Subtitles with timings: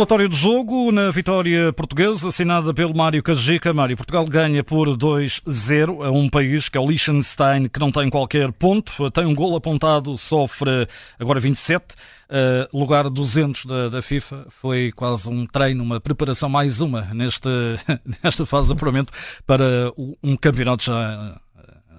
[0.00, 3.74] Relatório do jogo na vitória portuguesa, assinada pelo Mário Cajica.
[3.74, 8.08] Mário, Portugal ganha por 2-0 a um país que é o Liechtenstein, que não tem
[8.08, 10.88] qualquer ponto, tem um gol apontado, sofre
[11.18, 14.46] agora 27, uh, lugar 200 da, da, FIFA.
[14.48, 17.50] Foi quase um treino, uma preparação, mais uma neste,
[18.24, 19.12] nesta fase de apuramento
[19.46, 19.92] para
[20.22, 21.38] um campeonato já,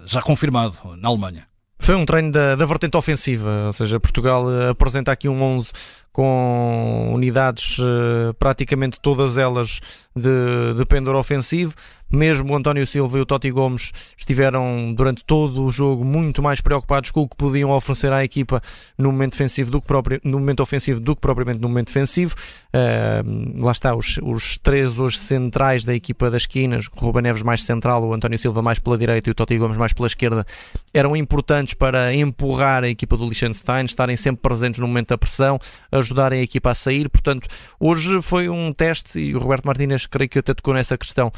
[0.08, 1.51] já confirmado na Alemanha.
[1.82, 5.72] Foi um treino da, da vertente ofensiva, ou seja, Portugal apresenta aqui um 11
[6.12, 9.80] com unidades uh, praticamente todas elas
[10.16, 11.74] de, de pendor ofensivo.
[12.12, 16.60] Mesmo o António Silva e o Totti Gomes estiveram durante todo o jogo muito mais
[16.60, 18.62] preocupados com o que podiam oferecer à equipa
[18.98, 22.36] no momento defensivo do que próprio, no momento ofensivo do que propriamente no momento defensivo.
[22.68, 27.44] Uh, lá está, os, os três hoje centrais da equipa das esquinas, o Ruben Neves
[27.44, 30.46] mais central, o António Silva mais pela direita e o Totti Gomes mais pela esquerda,
[30.94, 35.60] eram importantes para empurrar a equipa do Liechtenstein, estarem sempre presentes no momento da pressão,
[35.92, 37.10] ajudarem a equipa a sair.
[37.10, 37.48] Portanto,
[37.80, 41.32] hoje foi um teste e o Roberto Martínez creio que até tocou nessa questão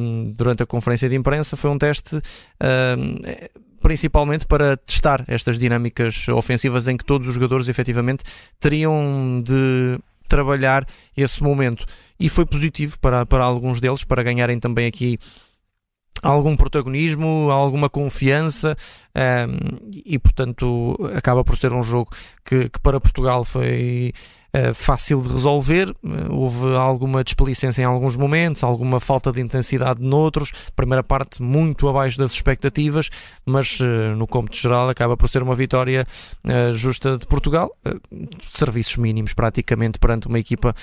[0.00, 1.56] um, durante a conferência de imprensa.
[1.56, 2.16] Foi um teste.
[2.16, 3.16] Um,
[3.80, 8.22] principalmente para testar estas dinâmicas ofensivas em que todos os jogadores efetivamente
[8.60, 11.84] teriam de trabalhar esse momento.
[12.18, 15.18] E foi positivo para, para alguns deles, para ganharem também aqui
[16.22, 18.76] algum protagonismo, alguma confiança
[19.14, 22.10] um, e, portanto, acaba por ser um jogo
[22.44, 24.12] que, que para Portugal foi
[24.56, 25.90] uh, fácil de resolver.
[26.02, 30.52] Uh, houve alguma desplicência em alguns momentos, alguma falta de intensidade noutros.
[30.74, 33.10] Primeira parte muito abaixo das expectativas,
[33.44, 36.06] mas uh, no cômputo geral acaba por ser uma vitória
[36.74, 37.76] justa de Portugal.
[38.48, 40.74] serviços mínimos praticamente perante uma equipa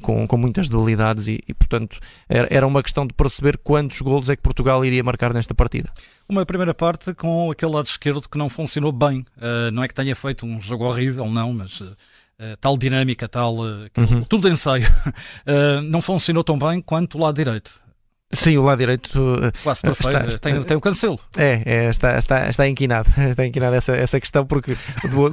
[0.00, 1.98] com, com muitas debilidades e, e portanto,
[2.28, 5.90] era, era uma questão de perceber quantos golos é que Portugal iria marcar nesta partida.
[6.32, 9.20] Uma primeira parte com aquele lado esquerdo que não funcionou bem.
[9.36, 11.94] Uh, não é que tenha feito um jogo horrível, não, mas uh,
[12.58, 13.56] tal dinâmica, tal.
[13.56, 14.24] Uh, uhum.
[14.24, 14.86] Tudo de ensaio.
[15.90, 17.81] não funcionou tão bem quanto o lado direito.
[18.34, 20.08] Sim, o lado direito quase perfeito.
[20.08, 21.20] Está, está, tem, tem o cancelo.
[21.36, 23.10] É, é, está, está, está inquinado.
[23.32, 24.76] Está inquinado essa, essa questão, porque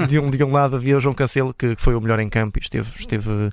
[0.08, 2.60] de um, de um lado havia o João Cancelo, que foi o melhor em campo
[2.60, 3.52] e esteve, esteve uh,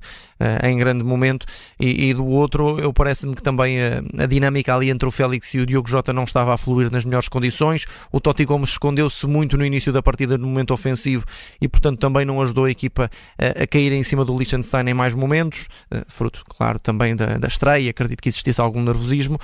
[0.66, 1.46] em grande momento,
[1.78, 5.54] e, e do outro, eu parece-me que também a, a, dinâmica ali entre o Félix
[5.54, 7.86] e o Diogo Jota não estava a fluir nas melhores condições.
[8.12, 11.24] O Totti Gomes escondeu-se muito no início da partida, no momento ofensivo,
[11.60, 14.94] e portanto também não ajudou a equipa a, a cair em cima do Liechtenstein em
[14.94, 17.90] mais momentos, uh, fruto, claro, também da, da estreia.
[17.90, 19.35] Acredito que existisse algum nervosismo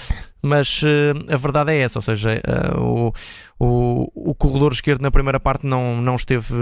[0.43, 2.43] mas uh, a verdade é essa, ou seja,
[2.77, 3.13] uh, o,
[3.61, 6.53] o, o corredor esquerdo na primeira parte não, não, esteve,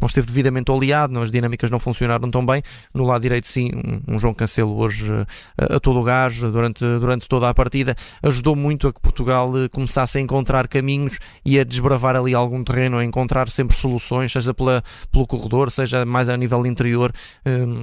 [0.00, 2.62] não esteve devidamente oleado, as dinâmicas não funcionaram tão bem.
[2.92, 5.26] No lado direito, sim, um, um João Cancelo hoje uh,
[5.56, 10.18] a todo o gás durante, durante toda a partida ajudou muito a que Portugal começasse
[10.18, 14.82] a encontrar caminhos e a desbravar ali algum terreno, a encontrar sempre soluções, seja pela,
[15.12, 17.12] pelo corredor, seja mais a nível interior.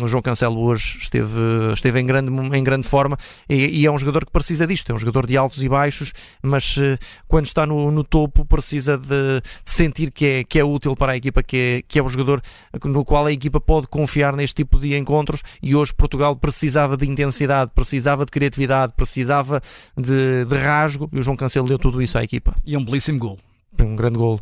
[0.04, 1.40] o João Cancelo hoje esteve,
[1.74, 3.18] esteve em, grande, em grande forma
[3.50, 6.78] e, e é um jogador que precisa disto, um jogador de altos e baixos, mas
[6.78, 6.98] uh,
[7.28, 11.14] quando está no, no topo precisa de, de, sentir que é, que é útil para
[11.14, 12.42] a equipa, que é, que é o jogador
[12.84, 15.42] no qual a equipa pode confiar neste tipo de encontros.
[15.62, 19.62] E hoje Portugal precisava de intensidade, precisava de criatividade, precisava
[19.98, 21.10] de, de rasgo.
[21.12, 22.56] E o João Cancelo deu tudo isso à equipa.
[22.66, 23.38] E um belíssimo gol
[23.84, 24.40] um grande golo.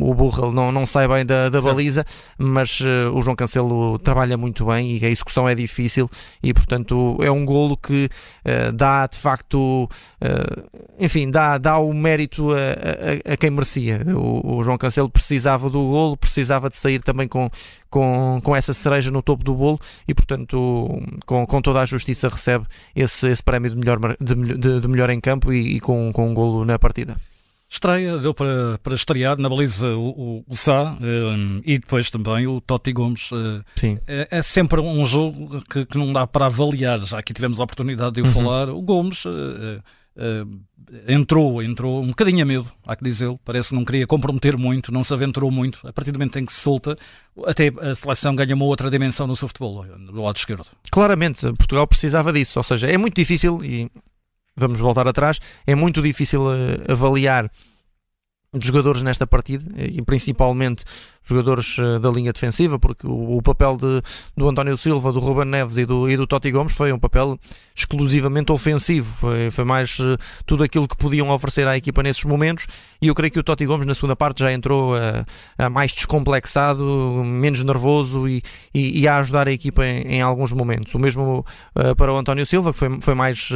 [0.00, 2.04] o Burrell não, não sai bem da, da baliza,
[2.38, 6.08] mas uh, o João Cancelo trabalha muito bem e a execução é difícil
[6.42, 8.08] e, portanto, é um golo que
[8.44, 14.00] uh, dá de facto, uh, enfim, dá, dá o mérito a, a, a quem merecia.
[14.16, 17.50] O, o, João Cancelo precisava do golo, precisava de sair também com,
[17.88, 22.28] com, com essa cereja no topo do bolo e, portanto, com, com toda a justiça
[22.28, 26.12] recebe esse, esse prémio de melhor, de, de, de melhor em campo e, e com,
[26.12, 27.16] com um golo na partida.
[27.70, 32.44] Estreia, deu para, para estrear na baliza o, o, o Sá um, e depois também
[32.48, 33.30] o Totti Gomes.
[33.30, 33.96] Uh, Sim.
[34.08, 37.62] É, é, sempre um jogo que, que, não dá para avaliar, já aqui tivemos a
[37.62, 38.32] oportunidade de o uhum.
[38.32, 38.68] falar.
[38.70, 40.60] O Gomes uh, uh,
[41.06, 43.38] entrou, entrou um bocadinho a medo, há que dizê-lo.
[43.44, 45.78] Parece que não queria comprometer muito, não se aventurou muito.
[45.86, 46.98] A partir do momento em que se solta,
[47.46, 50.66] até a seleção ganha uma outra dimensão no seu futebol, do lado esquerdo.
[50.90, 53.88] Claramente, Portugal precisava disso, ou seja, é muito difícil e
[54.60, 57.50] vamos voltar atrás, é muito difícil uh, avaliar
[58.52, 60.84] os jogadores nesta partida e principalmente
[61.22, 64.02] jogadores uh, da linha defensiva, porque o, papel de,
[64.36, 67.38] do António Silva, do Ruben Neves e do, e do Totti Gomes foi um papel
[67.76, 72.66] exclusivamente ofensivo, foi, foi mais uh, tudo aquilo que podiam oferecer à equipa nesses momentos.
[73.00, 76.84] E eu creio que o Totti Gomes na segunda parte já entrou uh, mais descomplexado,
[77.24, 78.42] menos nervoso e,
[78.74, 80.92] e, e, a ajudar a equipa em, em alguns momentos.
[80.94, 81.44] O mesmo
[81.96, 83.48] para o António Silva, que foi, foi mais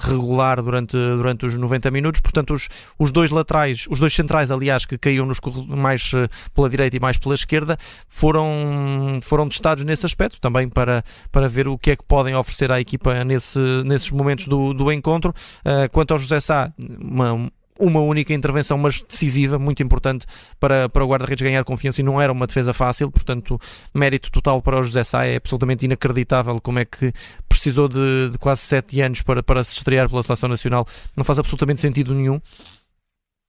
[0.00, 4.86] regular durante, durante os 90 minutos, portanto os, os dois laterais, os dois centrais, aliás,
[4.86, 7.76] que caíam nos mais uh, pela direita e mais pela esquerda,
[8.08, 12.70] foram, foram testados nesse aspecto, também para, para ver o que é que podem oferecer
[12.70, 15.34] à equipa nesse, nesses momentos do, do encontro.
[15.64, 20.26] Uh, quanto ao José Sá, uma, uma única intervenção, mas decisiva, muito importante
[20.60, 23.60] para, para o guarda-redes ganhar confiança e não era uma defesa fácil, portanto,
[23.92, 27.12] mérito total para o José Sá, é absolutamente inacreditável como é que
[27.48, 30.86] precisou de, de quase sete anos para, para se estrear pela Seleção Nacional,
[31.16, 32.40] não faz absolutamente sentido nenhum.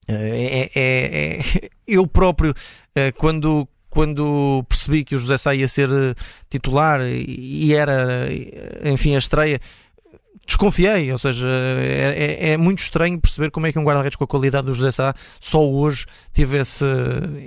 [0.08, 1.70] É, é, é, é.
[1.88, 2.54] Eu próprio,
[2.96, 6.16] eh, quando, quando percebi que o José Sá ia ser eh,
[6.50, 8.28] titular e era,
[8.84, 9.60] enfim, a estreia,
[10.46, 14.24] desconfiei, ou seja, é, é, é, muito estranho perceber como é que um guarda-redes com
[14.24, 16.86] a qualidade do José Sá só hoje teve esse,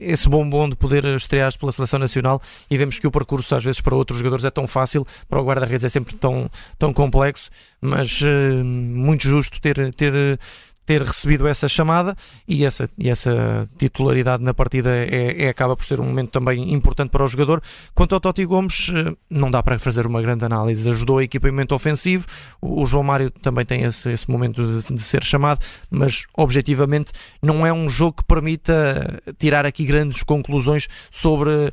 [0.01, 2.41] esse bombom de poder estrear pela seleção nacional.
[2.71, 5.45] E vemos que o percurso às vezes para outros jogadores é tão fácil, para o
[5.45, 7.51] guarda-redes é sempre tão, tão complexo,
[7.81, 8.21] mas
[8.65, 10.39] muito justo ter, ter,
[10.87, 12.17] ter recebido essa chamada
[12.47, 16.73] e essa, e essa titularidade na partida é, é, acaba por ser um momento também
[16.73, 17.63] importante para o jogador.
[17.95, 20.89] Quanto ao Totti Gomes, eh, não dá para fazer uma grande análise.
[20.89, 22.27] Ajudou a equipamento ofensivo,
[22.61, 27.67] o João Mário também tem esse, esse momento de, de, ser chamado, mas objetivamente não
[27.67, 31.73] é um jogo que permita tirar aqui grandes conclusões sobre uh,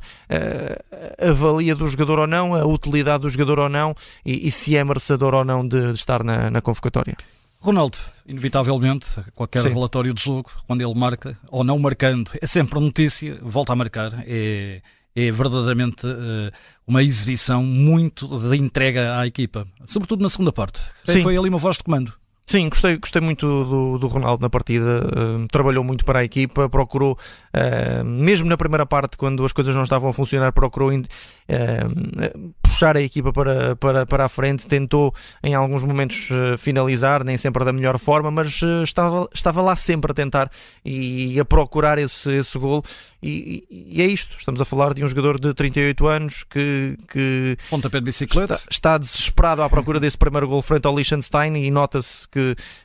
[1.29, 4.75] a valia do jogador ou não, a utilidade do jogador ou não e, e se
[4.75, 7.15] é merecedor ou não de, de estar na, na convocatória.
[7.61, 9.05] Ronaldo, inevitavelmente,
[9.35, 9.69] qualquer Sim.
[9.69, 14.23] relatório de jogo, quando ele marca, ou não marcando, é sempre notícia, volta a marcar.
[14.25, 14.81] É,
[15.15, 16.51] é verdadeiramente uh,
[16.87, 20.81] uma exibição muito de entrega à equipa, sobretudo na segunda parte.
[21.05, 21.21] Sim.
[21.21, 22.13] Foi ali uma voz de comando.
[22.51, 26.67] Sim, gostei, gostei muito do, do Ronaldo na partida, uh, trabalhou muito para a equipa,
[26.67, 27.17] procurou,
[27.55, 32.97] uh, mesmo na primeira parte, quando as coisas não estavam a funcionar, procurou uh, puxar
[32.97, 36.27] a equipa para, para, para a frente, tentou em alguns momentos
[36.57, 40.51] finalizar, nem sempre da melhor forma, mas estava, estava lá sempre a tentar
[40.83, 42.83] e a procurar esse, esse gol.
[43.23, 47.55] E, e, é isto, estamos a falar de um jogador de 38 anos que, que
[47.69, 48.55] Pontapé de bicicleta.
[48.55, 52.40] Está, está desesperado à procura desse primeiro gol frente ao Liechtenstein e nota-se que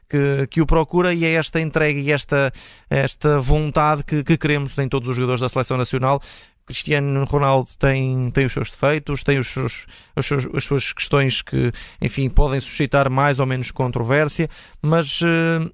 [0.08, 2.53] que, que, o procura e é esta entrega e esta,
[2.88, 6.20] esta vontade que, que queremos em todos os jogadores da seleção nacional.
[6.67, 9.87] Cristiano Ronaldo tem, tem os seus defeitos, tem os seus,
[10.17, 11.70] os seus, as suas questões que,
[12.03, 14.49] enfim, podem suscitar mais ou menos controvérsia,
[14.82, 15.70] mas uh,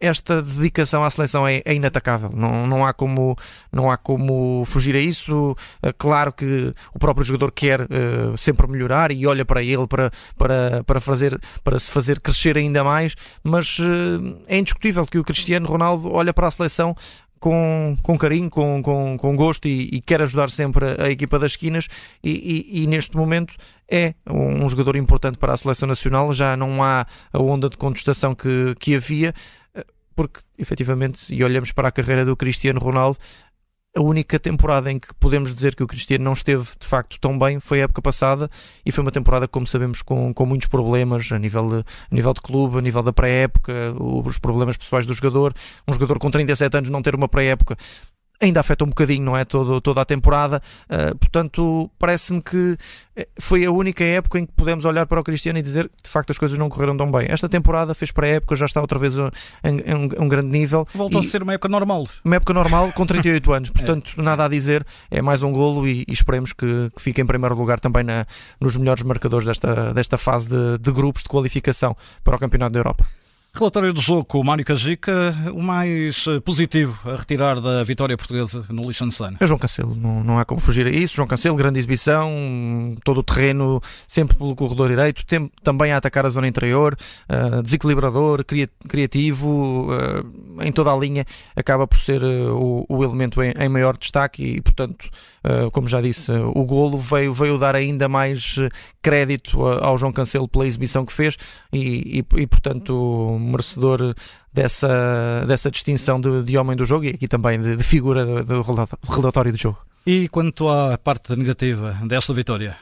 [0.00, 2.30] esta dedicação à seleção é, é, inatacável.
[2.34, 3.36] Não, não, há como,
[3.72, 5.56] não há como fugir a isso.
[5.82, 10.10] É claro que o próprio jogador quer uh, sempre melhorar e olha para ele para,
[10.36, 15.24] para, para, fazer, para se fazer crescer ainda mais, mas uh, é indiscutível que o
[15.24, 16.94] Cristiano Ronaldo olha para a seleção
[17.38, 21.38] com, com carinho, com, com, com gosto e, e, quer ajudar sempre a, a equipa
[21.38, 21.86] das esquinas
[22.22, 22.30] e,
[22.72, 23.54] e, e, neste momento
[23.88, 28.34] é um jogador importante para a seleção nacional, já não há a onda de contestação
[28.34, 29.32] que, que havia,
[30.16, 33.18] porque efetivamente, e olhamos para a carreira do Cristiano Ronaldo,
[33.96, 37.38] a única temporada em que podemos dizer que o Cristiano não esteve de facto tão
[37.38, 38.50] bem foi a época passada
[38.84, 42.34] e foi uma temporada, como sabemos, com, com muitos problemas a nível, de, a nível
[42.34, 45.54] de clube, a nível da pré-época, os problemas pessoais do jogador.
[45.88, 47.76] Um jogador com 37 anos não ter uma pré-época
[48.40, 49.44] ainda afeta um bocadinho, não é?
[49.44, 50.62] Todo, toda a temporada.
[50.88, 52.76] Uh, portanto, parece-me que
[53.16, 56.02] eh, foi a única época em que podemos olhar para o Cristiano e dizer que
[56.04, 57.26] de facto as coisas não correram tão bem.
[57.28, 60.86] Esta temporada fez para a época, já está outra vez em, um, um, grande nível.
[60.94, 62.06] Voltou e, a ser uma época normal.
[62.24, 63.70] Uma época normal com 38 anos.
[63.76, 64.22] Portanto, é.
[64.22, 64.86] nada a dizer.
[65.10, 68.26] É mais um golo e, e esperemos que, que, fique em primeiro lugar também na,
[68.60, 72.80] nos melhores marcadores desta, desta fase de, de grupos de qualificação para o Campeonato da
[72.80, 73.06] Europa.
[73.58, 78.14] Relatório do jogo com o Mário Cajica, o mais eh, positivo a retirar da vitória
[78.14, 79.38] portuguesa no Liechtenstein?
[79.40, 81.16] É João Cancelo, não, não há como fugir a isso.
[81.16, 82.30] João Cancelo, grande exibição,
[83.02, 86.98] todo o terreno sempre pelo corredor direito, tem, também a atacar a zona interior,
[87.30, 88.44] uh, desequilibrador,
[88.86, 91.24] criativo, uh, em toda a linha,
[91.56, 95.08] acaba por ser uh, o, o, elemento em, em, maior destaque e, portanto,
[95.72, 98.56] como já disse, o golo veio, veio dar ainda mais
[99.00, 101.36] crédito ao João Cancelo pela exibição que fez
[101.72, 104.14] e, e, e portanto, merecedor
[104.52, 108.44] dessa, dessa distinção de, de homem do jogo e aqui também de, de figura do,
[108.44, 108.62] do
[109.08, 109.78] relatório do jogo.
[110.06, 112.76] E quanto à parte negativa desta vitória?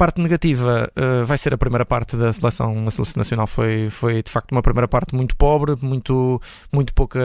[0.00, 4.22] parte negativa uh, vai ser a primeira parte da seleção, a seleção nacional foi, foi
[4.22, 6.40] de facto uma primeira parte muito pobre, muito,
[6.72, 7.20] muito pouca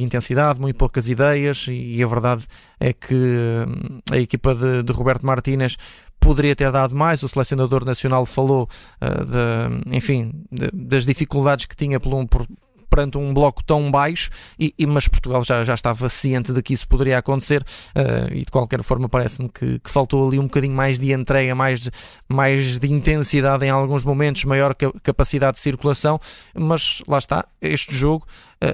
[0.00, 2.46] intensidade, muito poucas ideias e, e a verdade
[2.80, 5.76] é que hum, a equipa de, de Roberto Martínez
[6.24, 7.22] poderia ter dado mais.
[7.22, 8.68] O selecionador nacional falou,
[9.00, 12.46] uh, de, enfim, de, das dificuldades que tinha por, por,
[12.88, 16.72] perante um bloco tão baixo, e, e, mas Portugal já, já estava ciente de que
[16.72, 20.74] isso poderia acontecer uh, e de qualquer forma parece-me que, que, faltou ali um bocadinho
[20.74, 21.90] mais de entrega, mais,
[22.28, 26.20] mais de intensidade em alguns momentos, maior capacidade de circulação,
[26.54, 28.26] mas lá está, este jogo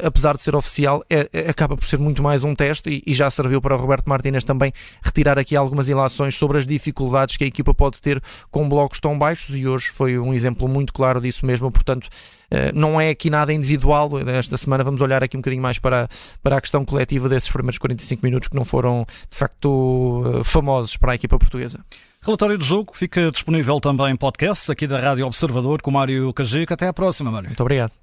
[0.05, 3.15] apesar de ser oficial, é, é, acaba por ser muito mais um teste e, e,
[3.15, 7.45] já serviu para o Roberto Martínez também retirar aqui algumas ilações sobre as dificuldades que
[7.45, 11.21] a equipa pode ter com blocos tão baixos e hoje foi um exemplo muito claro
[11.21, 12.09] disso mesmo, portanto
[12.75, 16.09] não é aqui nada individual, esta semana vamos olhar aqui um bocadinho mais para,
[16.43, 21.13] para a questão coletiva desses primeiros 45 minutos que não foram de facto famosos para
[21.13, 21.79] a equipa portuguesa.
[22.23, 26.75] Relatório do jogo fica disponível também em podcast aqui da Rádio Observador com Mário Cajica.
[26.75, 27.49] Até à próxima, Mário.
[27.49, 28.00] Muito obrigado.